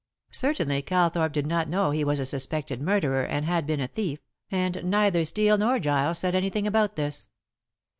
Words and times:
Certainly 0.33 0.81
Calthorpe 0.81 1.31
did 1.31 1.45
not 1.45 1.69
know 1.69 1.91
he 1.91 2.03
was 2.03 2.19
a 2.19 2.25
suspected 2.25 2.81
murderer 2.81 3.23
and 3.23 3.45
had 3.45 3.67
been 3.67 3.79
a 3.79 3.85
thief, 3.87 4.17
and 4.49 4.83
neither 4.83 5.23
Steel 5.25 5.59
nor 5.59 5.77
Giles 5.77 6.17
said 6.17 6.33
anything 6.33 6.65
about 6.65 6.95
this. 6.95 7.29